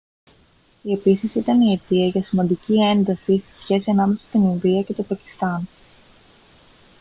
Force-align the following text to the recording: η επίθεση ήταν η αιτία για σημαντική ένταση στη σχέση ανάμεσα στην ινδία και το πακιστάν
η 0.81 0.91
επίθεση 0.93 1.39
ήταν 1.39 1.61
η 1.61 1.71
αιτία 1.71 2.05
για 2.07 2.23
σημαντική 2.23 2.73
ένταση 2.73 3.37
στη 3.39 3.59
σχέση 3.59 3.91
ανάμεσα 3.91 4.25
στην 4.25 4.41
ινδία 4.43 4.83
και 4.83 4.93
το 4.93 5.03
πακιστάν 5.03 5.67